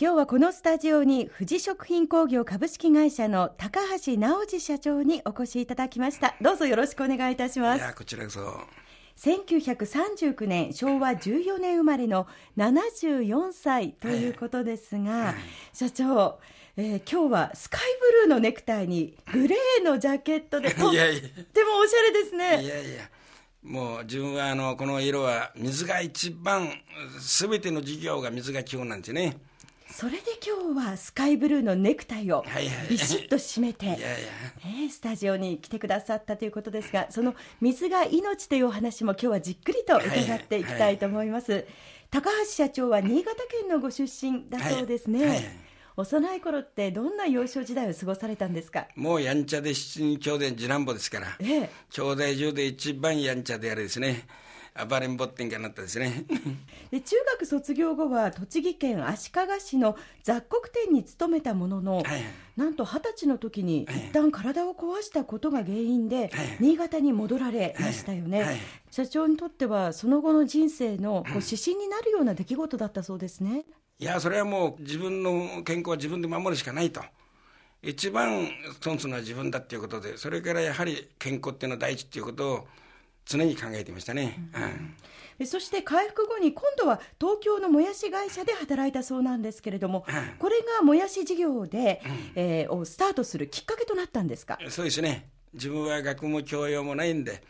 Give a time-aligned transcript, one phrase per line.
[0.00, 6.34] 今日はこのスタジオに富士食品工業株式会社の高橋直司社長にお越しいただきました。
[6.42, 7.78] どうぞよろしくお願いいたします。
[7.78, 8.60] いやこちらこそ。
[9.16, 12.26] 1939年昭和14年生まれの
[12.56, 15.32] 74歳ということですが、
[15.72, 16.40] 社長、
[16.76, 22.64] えー、今日はスカイブルーのネクタイにグレーのジャケットで とってもおしゃれですね。
[22.64, 23.08] いやいや。
[23.62, 26.68] もう自分はあのこの色は水が一番
[27.20, 29.38] すべての事業が水が基本なんですね
[29.96, 32.44] それで今日はスカイブルーのネクタイを
[32.90, 33.96] ビシッと締めて、
[34.90, 41.70] スタジオに来てくださったということですがその水が命というお話も今日はじっくりと伺っていきたいと思います、はいはい、
[42.10, 45.44] 高橋社長は新潟県のご出身だそうですね、はい
[45.96, 48.88] 幼い頃ってどんな幼少時代を過ごされたんですか？
[48.96, 54.26] もうやんちゃで七人兄弟次男坊ですから、ええ、兄弟中で一番やんちゃであれですね
[54.88, 56.24] 暴れん坊ってんかなったですね。
[56.90, 62.04] で中学卒業後は栃木県足利市の雑穀店に勤めたものの、はい、
[62.56, 73.64] なんと二十歳の時に一旦体を壊したことが原因で、新潟に戻られましたよね、はいはい、社長にとってはその後の人生のこう指針になるような出来事だったそうですね。
[74.00, 77.00] いやそれはもう自分の健康は自分で守るしかないと。
[77.80, 78.48] 一番
[78.80, 82.66] 損するのは自分だっていうことでそれからやはり健康っていうのは第一っていうことを
[83.24, 84.38] 常に考えてましたね、
[85.38, 90.04] うん、そして回復後に今度は東京のもやし会社で働いたそうなんですけれども、
[90.38, 94.58] これがもやし事業で、うん、えー、をスタートするきっかけとなったんですか？
[94.68, 95.28] そうですね。
[95.54, 97.42] 自分は学も教養もないんで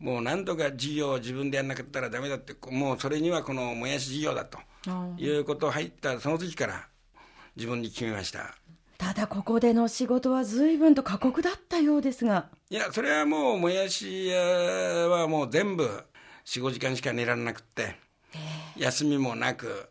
[0.00, 4.58] もう何とか事業を自分でやらなかったらだめだってもうそれにはこのもやし事業だと
[5.16, 6.88] いうことを入ったその時から
[7.54, 8.56] 自分に決めました
[9.02, 12.46] ただここでの仕事は随分と過酷だったようですが。
[12.70, 14.38] いやそれはもうもやし屋
[15.08, 16.04] はもう全部
[16.44, 17.96] 45時間しか寝られなくって
[18.76, 19.88] 休みもなく。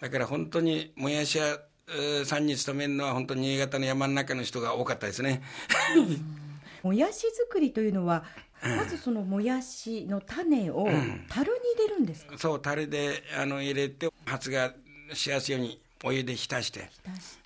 [0.00, 1.60] だから本当にもやし屋
[2.24, 5.40] さんに勤めるのは本当に新潟の山の中の人が多かったですね。
[6.82, 8.24] もやし作りというのは
[8.60, 10.88] まずそのもやしの種を
[11.28, 14.74] 樽に入れるんですか、うん、そう樽であの入れて発芽
[15.12, 16.90] しやすいようにお湯で浸して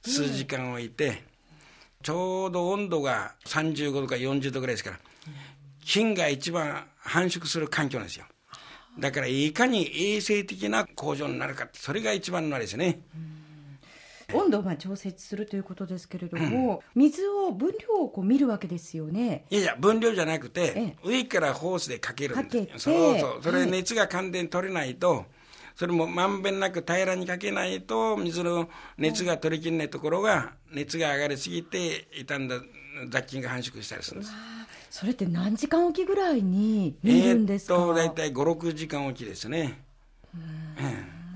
[0.02, 1.22] 数時間置いて
[2.02, 4.98] ちょうど温度が35度か40度ぐらいですから
[5.84, 8.26] 菌が一番繁殖する環境なんですよ。
[8.98, 13.00] だからいかに衛生的な工場になるかそれが一番のあれですね、
[14.34, 19.44] 温度をまあ調節するということですけれども、うん、水を分量をこう見るわけですよね。
[19.50, 23.40] いやいや分量じゃなくて上からホースでかけるんですそうそう。
[23.42, 25.24] それ熱が完全に取れないと、はい
[25.78, 32.56] それもまんべんなく平らにかけないと水の熱が取りきれないところが熱が上がりすぎて傷んだ
[33.10, 34.32] 雑菌が繁殖したりするんです。
[34.90, 39.80] それって何時間おきぐらいに見るんですか、えー、っと大体56時間おきですね。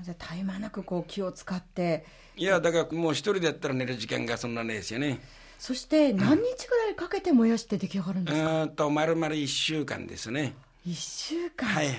[0.03, 2.05] じゃあ絶え間なくこう気を使って。
[2.35, 5.21] いやだからもう一人でやったら寝る時間がそんなねですよね。
[5.57, 10.53] そして何日ぐらいかけて燃やして出来上がるんですか、うんと丸々1週間ですね。
[10.85, 11.69] 1週間。
[11.69, 11.95] はいはい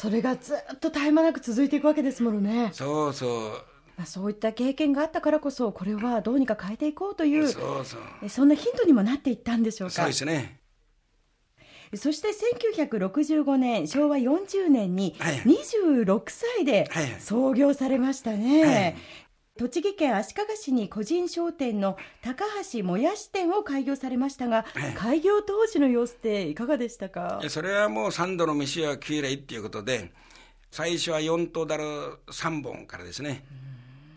[0.00, 2.70] それがずっと絶え間なく続いていくわけですものね。
[2.72, 3.50] そうそう。
[3.96, 8.28] まあ、そういった経験があったからこそこれはどうにか変えていこうというそうそう。
[8.28, 9.94] そんなヒントにもなっていったんでしょうか。
[9.94, 10.60] そうですね。
[11.96, 12.28] そして
[12.78, 16.88] 1965年昭和40年に26歳で
[17.18, 18.96] 創業されましたね、はいはい
[19.58, 27.40] 栃木県足利市に個人商店の高橋もやし店を開業されましたが、はい、開業当時の様子っていかがでしたか？
[27.48, 30.12] それはもう3度の飯はきれいっていうことで
[30.70, 31.82] 最初は4頭だる
[32.28, 33.44] 3本からですね。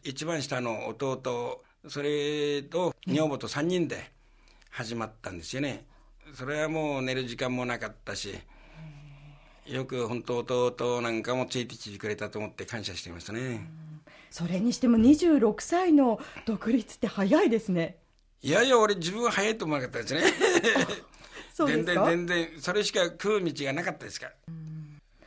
[0.03, 4.11] 一番下の弟それと女房と3人で
[4.69, 5.85] 始まったんですよね。
[6.35, 8.35] それはもう寝る時間もなかったし
[9.65, 13.67] よく本当弟なんかもついてきてくれたと思って感謝していましたね。
[14.31, 17.97] それにしても26歳の独立って早いですね。
[18.41, 20.23] いやいや俺自分は早いと思わなかったですね。
[21.67, 24.33] 全然全然それしか食う道がなかったですから。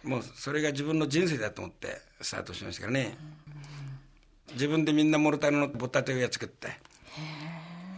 [0.03, 3.17] もうそれが自分の人生だと思ってスタートしましたからね。
[4.53, 6.69] 自分でみんなモルタルのぼったてを作って。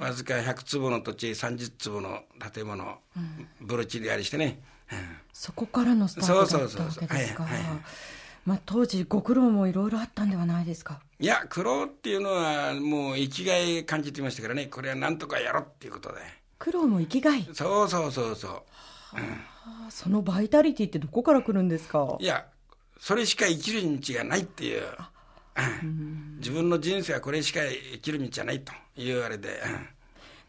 [0.00, 4.60] わずか100坪の土地30坪の建物、うん、ブルチリアリしてね、
[4.92, 4.98] うん、
[5.32, 7.64] そこからのスタートだったわけですか、はいはい
[8.46, 11.00] まあ、当時ご苦労もいろいろあったんではないですか？
[11.18, 14.66] いや苦労っていうのはもう生きがい感じてましたからね。
[14.66, 16.20] これはなんとかやろうっていうことで。
[16.58, 17.46] 苦労も生きがい？
[17.52, 18.62] そうそうそうそう、
[19.16, 22.16] うん、そのバイタリティってどこから来るんですか？
[22.20, 22.46] いや
[23.00, 24.82] それしか生きる道がないっていう、
[25.82, 27.60] うん、自分の人生はこれしか
[27.92, 29.60] 生きる道じゃないというあれで、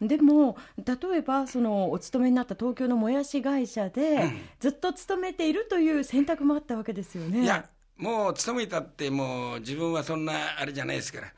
[0.00, 4.30] うん、でも例えばそのお勤めになった東京のもやし会社で、
[4.60, 7.42] ずっと勤めているという選択もあったわけですよね。
[7.42, 7.68] いや
[7.98, 11.32] もう勤めたってもう自分はそんなあれじゃないですから。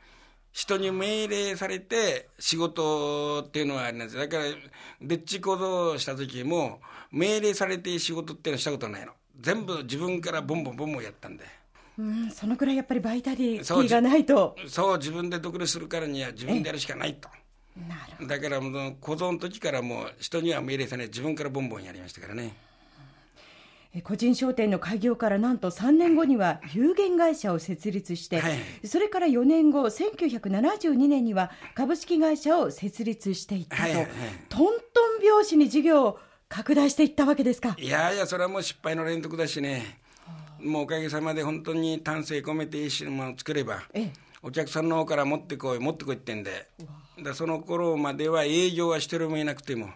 [0.53, 4.17] 人に命令されて仕事っていうのはあります。
[4.17, 4.43] だから
[5.01, 6.81] でっち行動した時も
[7.11, 9.13] 命令されて仕事っていうのはしたことないの。
[9.39, 11.45] 全部自分からボンボンボンボンやったんで。
[11.97, 14.55] うんそのくらいやっぱりバイタリティがないと。
[14.67, 17.29] そう自分で独立するからには自分でやるしかないと。
[18.27, 21.07] だからもう小僧の時からもう人には命令されない。
[21.07, 22.53] 自分からボンボンやりましたからね
[23.99, 34.09] 個人商店の開業からなんと3年後には有限会社を設立して、はい、それから4年後1972年には株式会社を設立していったと、はいはいはい、
[34.47, 34.73] トントン
[35.27, 37.75] 拍子に事業を拡大していったわけですか。
[37.77, 39.99] いやいやそれはもう失敗の連続だしね。
[40.61, 43.81] もうおかげさまで本当に丹精込めていいものを作れば、
[44.43, 46.67] お客さんの方から持ってこい持ってこいってんで。
[47.21, 49.89] だその頃までは営業は一人もいなくても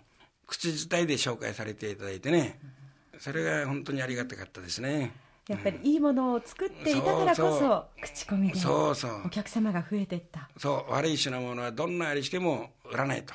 [0.48, 2.85] 口伝いで紹介されていただいてね、うん
[3.20, 5.12] それが本当にありがたかったですね。
[5.48, 10.50] やっぱりいいものを作っていたからこそ、口コミでお客様が増えていった。
[10.58, 10.92] そう。
[10.92, 13.34] 悪い品物はどんなありしても売らないと、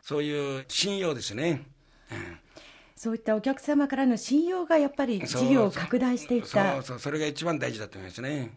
[0.00, 1.66] そういう信用ですね、
[2.10, 2.38] うん、
[2.96, 6.76] そういったお客様からの信用がやっぱり事業を拡大していった。
[6.76, 6.98] そうそう。
[6.98, 8.50] それが一番大事だと思いますね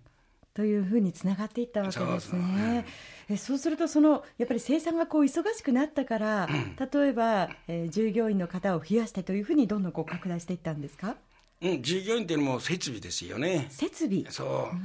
[0.54, 2.86] というふうにつながっていったわけですね。
[3.28, 11.16] そうそうするとそのやっぱり生産がこう忙しくなったから、うん、例えば、えー、従業員の方を増やしてというふうにどんどんこう拡大していったんですか？
[11.62, 13.68] うん、従業員っていうのも設備ですよね。
[13.70, 14.26] 設備？
[14.30, 14.48] そう。
[14.48, 14.80] う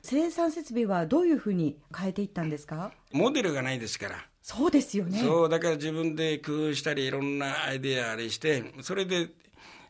[0.00, 2.92] 生産設備はどういうふうに変えていったんですか？
[3.12, 4.16] モデルがないですから。
[4.40, 5.18] そうですよね。
[5.18, 9.28] そう、だから自分で工夫したり、いろんなアイデアあれして、それで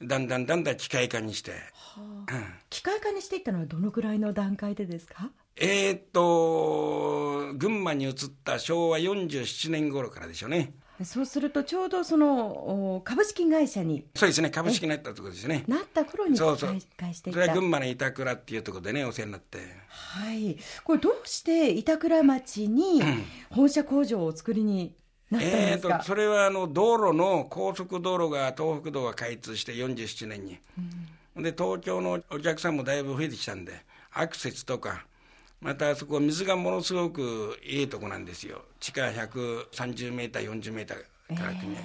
[0.03, 1.56] だんだんだんだん機械化にして、は
[1.97, 2.00] あ。
[2.00, 2.26] うん、
[2.69, 5.31] 機械化にしていったのはどのくらいの段階でですか？
[5.56, 8.12] えー、っと群馬に移っ
[8.44, 10.75] た昭和47年頃からでしょうね。
[11.03, 14.05] そうするとちょうどその株式会社に。
[14.15, 14.50] そうですね。
[14.50, 15.65] 株式になったところですね。
[15.67, 16.76] なった頃にそうそう。
[17.12, 19.59] それは群馬の板倉っていうところでねお世話になって。
[19.88, 20.56] はい。
[20.85, 23.03] これどうして板倉町に
[23.50, 24.94] 本社工場を作りに
[25.40, 30.58] えーと、それはあの道路の高速道路が東北道が開通して47年に、
[31.36, 33.72] うん、で東京のお客さんもだいぶ増えてきたんで
[34.12, 35.04] アクセスとか
[35.60, 38.62] またそこ水がものすごくいいとこなんですよ。
[38.81, 41.82] 地下130メーター40メーターから組合、え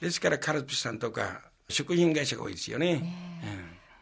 [0.00, 3.59] ー、ですからカルピスさんとか食品会社が多いですよね、えー、うん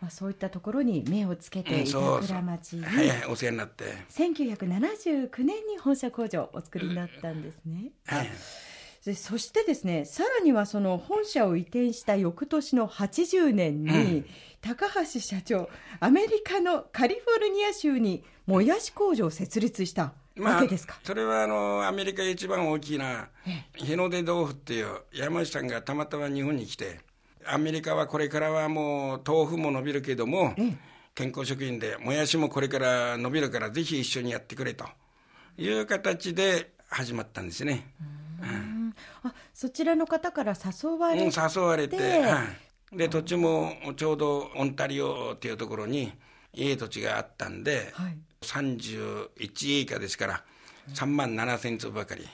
[0.08, 3.84] まあ、そういったところに目をつけて、板倉町に、はいはい、お世話になって。
[4.08, 7.90] 1979年に本社工場をお作りになったんですね。
[8.06, 8.30] はい、
[9.04, 14.26] でそしてですねさらにはその本社を移転した翌年の80年に、うん、
[14.62, 15.68] 高橋社長
[16.00, 23.28] アメリカのカリフォルニア州にもやし工場を設立したわけですか、まあ、それはあのアメリカ一番大きな
[23.74, 27.00] 日の出豆腐っていう山内さんがたまたま日本に来て
[27.50, 30.54] アメリカはこれからはもう豆腐も伸びるけども、
[31.14, 34.86] 健康食品でもやしもこれから伸びるからぜひ一緒にやってくれと
[35.56, 37.92] いう形で始まったんですね。
[38.40, 42.44] うん、あそちらの方から誘われて、うん、誘われて、は
[42.92, 46.12] い、で土地もちょうどオンタリオっていうところに
[46.54, 50.44] いい土地があったんで、はい、31以下ですから
[50.94, 52.28] 3万7千坪ばかり。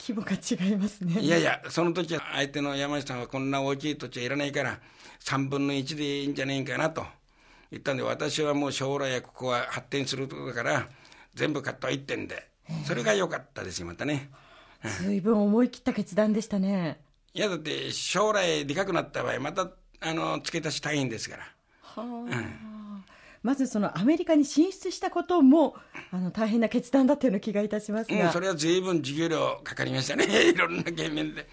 [0.00, 1.20] 規模が違いますね。
[1.20, 4.78] いやいやその時は相手の山下さんはこんな大きい土地はいらないから
[5.20, 7.04] 3分の1でいいんじゃないかなと。
[7.70, 10.88] 言ったんで私はもう将来はここは発展するところだから
[11.34, 12.48] 全部買った一点で
[12.86, 14.30] それが良かったですよまたね。
[15.02, 17.00] 随分思い切った決断でしたね。
[17.34, 19.70] いやだって将来でかくなった場合また
[20.00, 21.42] あの付け足し大変ですから。
[21.82, 22.77] はあ、うん
[23.42, 25.76] まずそのアメリカに進出したことも
[26.10, 30.24] あの大変な決断だったような気がいたしますが、うん、それは随分授業料かかりましたね。
[30.50, 31.46] いろんな懸面で。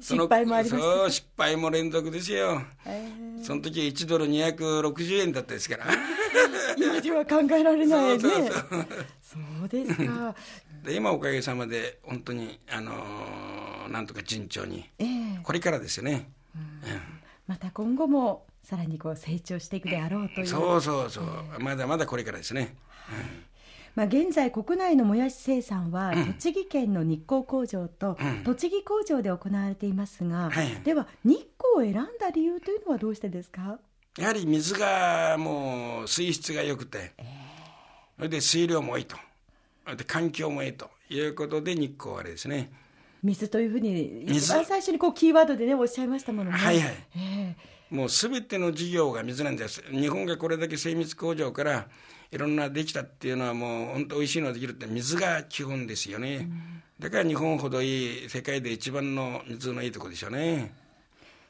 [0.00, 5.86] 失敗もありましそう失敗も連続ですよ、えー、その時1ドル260円だったですから。
[6.76, 8.18] 今では考えられないね。
[8.18, 8.32] そう
[9.22, 10.34] そうですか。
[10.84, 16.64] で今おかげさまで本当にあのー、なんとか順調に、えー、これからですよね、うん、う
[16.96, 17.00] ん、
[17.46, 20.46] また今後もさらにこう成長していくであろうという。
[20.48, 22.74] そうそうそう、えー、まだまだこれからですね、
[23.10, 23.44] うん
[23.94, 33.78] まあ、現在、国内のもやし生産は、栃木県の日光工場と、栃木工場で行われていますが、はい、では、日光を選んだ理由というのはどうしてですか？
[34.18, 37.26] やはり水がもう水質が良くて、えー、
[38.16, 39.16] それで水量もいいと、
[39.96, 42.72] で環境もいいということで、日光はあれですね。
[43.24, 46.56] 水というふうに、一番最初にこうキーワードでね、おっしゃいましたものね。
[46.56, 46.94] はいはい。
[47.16, 49.84] えーもうすべての事業が水なんです。
[49.90, 51.86] 日本がこれだけ精密工場から
[52.32, 56.48] いろんなできたっていうのはもう本当おいしいのができるって水が基本ですよね。
[56.98, 60.74] だから日本ほどいい世界で一番の水のいいとこでしょうね。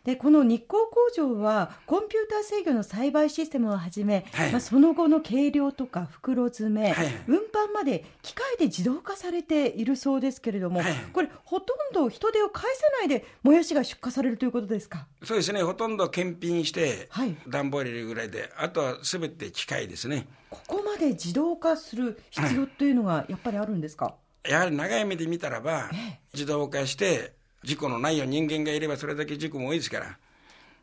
[0.04, 15.06] でこの日光工場はコンピューター制御の栽培システムをはじめ、はい、まあ、その後の計量とか袋詰め、はい、運搬まで機械で自動化されているそうですけれども、はい、これほとんど人手を介さないでもやしが出荷されるということですか？
[15.22, 15.62] そうですね。
[15.62, 17.08] ほとんど検品して、
[17.48, 20.26] 段ボール入れるぐらいであとはすべて機械ですね。
[20.50, 24.14] ここまで自動化する必要というのがやっぱりあるんですか、
[24.46, 25.90] やはり長い目で見たらば、
[26.34, 27.32] 自動化して
[27.64, 30.18] 事故のないよう人間がいればそれだけ事故も多いですから。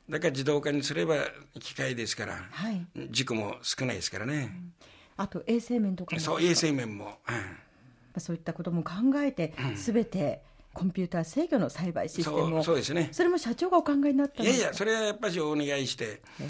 [0.10, 1.16] だから自動化にすれば
[1.60, 4.34] 機械ですから、はい、事故も少ないですからね。
[4.36, 4.74] うん、
[5.16, 7.20] あと衛生面とかそう衛生面も、
[8.16, 10.42] うん、そういったことも考えて、す、べ、て
[10.74, 12.64] コンピューター制御の栽培システムを。
[12.64, 13.10] そうですね。
[13.12, 16.50] それも社長がお考えになったいやいやそれはやっぱりお願いして、えー、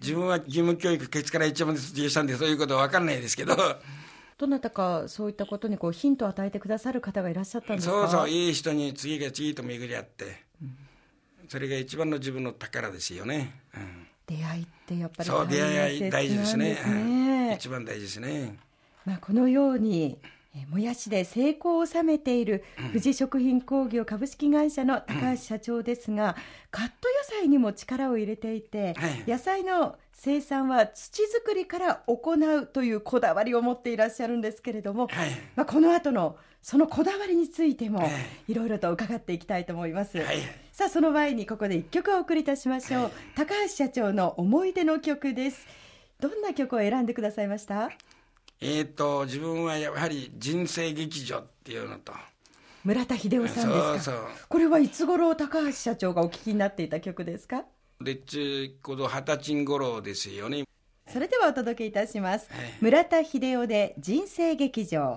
[0.00, 3.56] 自分は義務教育ケツから一番卒業したんでそういうことは分かんないですけど
[4.38, 7.94] どなたかそういったことにこうヒントを与えてくださる方がいらっしゃったんですか？
[8.02, 10.76] そうそういい人に次が次と巡り合って、うん、
[11.48, 18.58] それが一番の自分の宝ですよね、うん、出会いってやっぱりそう出会い大事ですね、ね、一番大事ですね、
[19.04, 20.18] まあ、このように
[20.70, 26.34] もやしで成功を収めている富士食品工業株式会社の高橋社長ですが、
[26.70, 26.92] カット
[27.34, 28.94] 野菜にも力を入れていて、
[29.26, 29.96] 野菜の
[30.26, 35.08] 生産は土作りから行うというこだわりを持っていらっしゃるんですけれども、
[35.54, 38.02] まあ、この後のそのこだわりについても
[38.48, 40.18] いろいろと伺っていきたいと思います、
[40.72, 45.64] さあその前にここで1曲お送りいたしましょう、高橋社長の思い出の曲です。
[46.18, 47.92] どんな曲を選んでくださいました？
[48.60, 52.12] えーと、自分はやはり人生劇場っていうのと。
[52.82, 54.16] 村田秀夫さんですか？
[54.48, 57.62] これはいつ頃高橋社長がお聞きになっていた曲ですか？
[58.00, 60.64] でっちこの二十歳頃ですよね。
[61.08, 65.14] それではお届けいたします、はい、村田秀夫で人生劇場